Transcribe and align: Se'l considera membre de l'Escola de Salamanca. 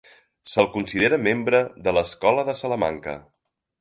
Se'l 0.53 0.69
considera 0.77 1.19
membre 1.27 1.59
de 1.89 1.95
l'Escola 1.99 2.47
de 2.49 2.57
Salamanca. 2.63 3.15